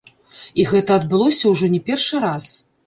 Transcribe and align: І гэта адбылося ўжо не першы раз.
І 0.63 0.65
гэта 0.71 0.97
адбылося 1.01 1.45
ўжо 1.55 1.71
не 1.77 1.85
першы 1.93 2.27
раз. 2.29 2.55